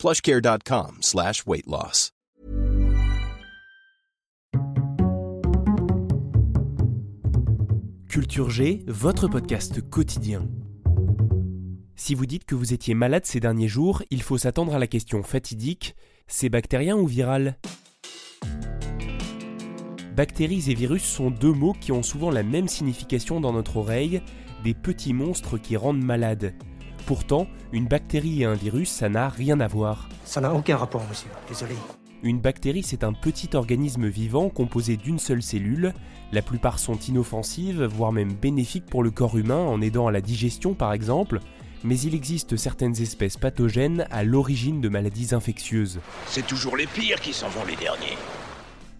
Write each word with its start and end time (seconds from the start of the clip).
plushcare.com 0.00 0.96
slash 1.02 1.44
weight. 1.46 1.66
Culture 8.08 8.48
G, 8.48 8.82
votre 8.86 9.28
podcast 9.28 9.82
quotidien. 9.90 10.48
Si 11.96 12.14
vous 12.14 12.24
dites 12.24 12.46
que 12.46 12.54
vous 12.54 12.72
étiez 12.72 12.94
malade 12.94 13.26
ces 13.26 13.40
derniers 13.40 13.68
jours, 13.68 14.02
il 14.08 14.22
faut 14.22 14.38
s'attendre 14.38 14.74
à 14.74 14.78
la 14.78 14.86
question 14.86 15.22
fatidique, 15.22 15.94
c'est 16.26 16.48
bactérien 16.48 16.96
ou 16.96 17.06
viral? 17.06 17.58
Bactéries 20.16 20.70
et 20.70 20.74
virus 20.74 21.04
sont 21.04 21.30
deux 21.30 21.52
mots 21.52 21.74
qui 21.78 21.92
ont 21.92 22.02
souvent 22.02 22.30
la 22.30 22.42
même 22.42 22.68
signification 22.68 23.38
dans 23.38 23.52
notre 23.52 23.76
oreille, 23.76 24.22
des 24.64 24.72
petits 24.72 25.12
monstres 25.12 25.58
qui 25.58 25.76
rendent 25.76 26.02
malades. 26.02 26.54
Pourtant, 27.06 27.46
une 27.72 27.86
bactérie 27.86 28.42
et 28.42 28.44
un 28.44 28.54
virus, 28.54 28.90
ça 28.90 29.08
n'a 29.08 29.28
rien 29.28 29.60
à 29.60 29.66
voir. 29.66 30.08
Ça 30.24 30.40
n'a 30.40 30.54
aucun 30.54 30.76
rapport, 30.76 31.02
monsieur. 31.08 31.30
Désolé. 31.48 31.74
Une 32.22 32.40
bactérie, 32.40 32.82
c'est 32.82 33.02
un 33.02 33.14
petit 33.14 33.56
organisme 33.56 34.06
vivant 34.06 34.50
composé 34.50 34.96
d'une 34.96 35.18
seule 35.18 35.42
cellule. 35.42 35.94
La 36.32 36.42
plupart 36.42 36.78
sont 36.78 36.98
inoffensives, 36.98 37.82
voire 37.82 38.12
même 38.12 38.34
bénéfiques 38.34 38.86
pour 38.86 39.02
le 39.02 39.10
corps 39.10 39.38
humain 39.38 39.58
en 39.58 39.80
aidant 39.80 40.06
à 40.06 40.12
la 40.12 40.20
digestion 40.20 40.74
par 40.74 40.92
exemple. 40.92 41.40
Mais 41.82 41.98
il 41.98 42.14
existe 42.14 42.56
certaines 42.56 43.00
espèces 43.00 43.38
pathogènes 43.38 44.06
à 44.10 44.22
l'origine 44.22 44.82
de 44.82 44.90
maladies 44.90 45.34
infectieuses. 45.34 46.00
C'est 46.26 46.46
toujours 46.46 46.76
les 46.76 46.86
pires 46.86 47.20
qui 47.20 47.32
s'en 47.32 47.48
vont 47.48 47.64
les 47.66 47.76
derniers. 47.76 48.18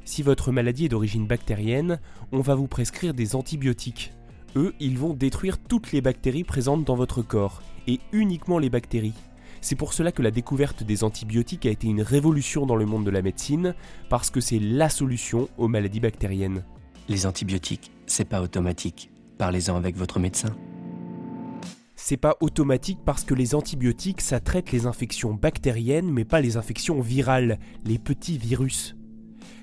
Si 0.06 0.22
votre 0.22 0.50
maladie 0.50 0.86
est 0.86 0.88
d'origine 0.88 1.26
bactérienne, 1.26 2.00
on 2.32 2.40
va 2.40 2.54
vous 2.54 2.68
prescrire 2.68 3.12
des 3.12 3.36
antibiotiques. 3.36 4.12
Eux, 4.56 4.74
ils 4.80 4.98
vont 4.98 5.12
détruire 5.12 5.58
toutes 5.58 5.92
les 5.92 6.00
bactéries 6.00 6.42
présentes 6.42 6.84
dans 6.84 6.96
votre 6.96 7.22
corps, 7.22 7.62
et 7.86 8.00
uniquement 8.12 8.58
les 8.58 8.70
bactéries. 8.70 9.14
C'est 9.60 9.76
pour 9.76 9.92
cela 9.92 10.10
que 10.12 10.22
la 10.22 10.30
découverte 10.30 10.82
des 10.82 11.04
antibiotiques 11.04 11.66
a 11.66 11.70
été 11.70 11.86
une 11.86 12.02
révolution 12.02 12.64
dans 12.66 12.76
le 12.76 12.86
monde 12.86 13.04
de 13.04 13.10
la 13.10 13.22
médecine, 13.22 13.74
parce 14.08 14.30
que 14.30 14.40
c'est 14.40 14.58
la 14.58 14.88
solution 14.88 15.48
aux 15.58 15.68
maladies 15.68 16.00
bactériennes. 16.00 16.64
Les 17.08 17.26
antibiotiques, 17.26 17.90
c'est 18.06 18.24
pas 18.24 18.40
automatique. 18.40 19.10
Parlez-en 19.36 19.76
avec 19.76 19.96
votre 19.96 20.18
médecin. 20.18 20.54
C'est 21.96 22.16
pas 22.16 22.36
automatique 22.40 23.00
parce 23.04 23.24
que 23.24 23.34
les 23.34 23.54
antibiotiques, 23.54 24.22
ça 24.22 24.40
traite 24.40 24.72
les 24.72 24.86
infections 24.86 25.34
bactériennes, 25.34 26.10
mais 26.10 26.24
pas 26.24 26.40
les 26.40 26.56
infections 26.56 27.00
virales, 27.00 27.58
les 27.84 27.98
petits 27.98 28.38
virus. 28.38 28.96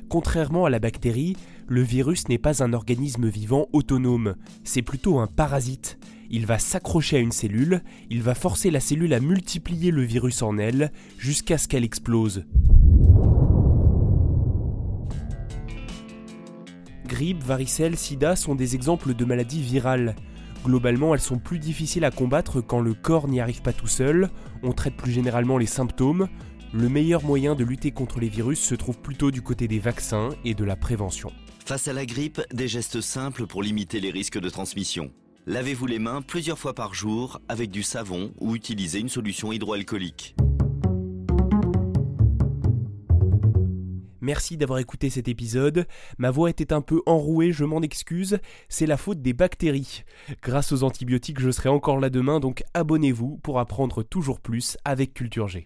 Contrairement 0.07 0.65
à 0.65 0.69
la 0.69 0.79
bactérie, 0.79 1.35
le 1.67 1.81
virus 1.81 2.29
n'est 2.29 2.37
pas 2.37 2.63
un 2.63 2.73
organisme 2.73 3.27
vivant 3.27 3.67
autonome, 3.73 4.35
c'est 4.63 4.81
plutôt 4.81 5.19
un 5.19 5.27
parasite. 5.27 5.96
Il 6.29 6.45
va 6.45 6.59
s'accrocher 6.59 7.17
à 7.17 7.19
une 7.19 7.31
cellule, 7.31 7.81
il 8.09 8.21
va 8.21 8.35
forcer 8.35 8.69
la 8.69 8.79
cellule 8.79 9.13
à 9.13 9.19
multiplier 9.19 9.91
le 9.91 10.01
virus 10.01 10.41
en 10.41 10.57
elle 10.57 10.91
jusqu'à 11.17 11.57
ce 11.57 11.67
qu'elle 11.67 11.83
explose. 11.83 12.45
Grippe, 17.05 17.43
varicelle, 17.43 17.95
sida 17.95 18.35
sont 18.35 18.55
des 18.55 18.75
exemples 18.75 19.13
de 19.13 19.25
maladies 19.25 19.61
virales. 19.61 20.15
Globalement, 20.65 21.13
elles 21.13 21.21
sont 21.21 21.39
plus 21.39 21.59
difficiles 21.59 22.03
à 22.03 22.11
combattre 22.11 22.59
quand 22.59 22.81
le 22.81 22.93
corps 22.93 23.29
n'y 23.29 23.39
arrive 23.39 23.61
pas 23.61 23.71
tout 23.71 23.87
seul, 23.87 24.29
on 24.63 24.73
traite 24.73 24.97
plus 24.97 25.11
généralement 25.11 25.57
les 25.57 25.65
symptômes, 25.65 26.27
le 26.73 26.89
meilleur 26.89 27.23
moyen 27.23 27.55
de 27.55 27.63
lutter 27.63 27.91
contre 27.91 28.19
les 28.19 28.27
virus 28.27 28.59
se 28.59 28.75
trouve 28.75 28.99
plutôt 28.99 29.31
du 29.31 29.41
côté 29.41 29.69
des 29.69 29.79
vaccins 29.79 30.29
et 30.43 30.53
de 30.53 30.65
la 30.65 30.75
prévention. 30.75 31.31
Face 31.65 31.87
à 31.87 31.93
la 31.93 32.05
grippe, 32.05 32.41
des 32.53 32.67
gestes 32.67 32.99
simples 32.99 33.47
pour 33.47 33.63
limiter 33.63 34.01
les 34.01 34.11
risques 34.11 34.39
de 34.39 34.49
transmission. 34.49 35.11
Lavez-vous 35.49 35.87
les 35.87 35.97
mains 35.97 36.21
plusieurs 36.21 36.59
fois 36.59 36.73
par 36.73 36.93
jour 36.93 37.39
avec 37.47 37.71
du 37.71 37.81
savon 37.81 38.33
ou 38.41 38.53
utilisez 38.53 38.99
une 38.99 39.07
solution 39.07 39.53
hydroalcoolique. 39.53 40.35
Merci 44.19 44.57
d'avoir 44.57 44.79
écouté 44.79 45.09
cet 45.09 45.29
épisode. 45.29 45.87
Ma 46.17 46.31
voix 46.31 46.49
était 46.49 46.73
un 46.73 46.81
peu 46.81 47.01
enrouée, 47.05 47.53
je 47.53 47.63
m'en 47.63 47.81
excuse. 47.81 48.39
C'est 48.67 48.85
la 48.85 48.97
faute 48.97 49.21
des 49.21 49.31
bactéries. 49.31 50.03
Grâce 50.43 50.73
aux 50.73 50.83
antibiotiques, 50.83 51.39
je 51.39 51.51
serai 51.51 51.69
encore 51.69 52.01
là 52.01 52.09
demain, 52.09 52.41
donc 52.41 52.65
abonnez-vous 52.73 53.37
pour 53.37 53.61
apprendre 53.61 54.03
toujours 54.03 54.41
plus 54.41 54.77
avec 54.83 55.13
Culture 55.13 55.47
G. 55.47 55.65